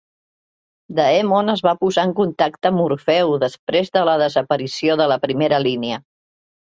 [0.99, 5.61] Daemon es va posar en contacte amb Morfeu després de la desaparició de la primera
[5.67, 6.01] línia.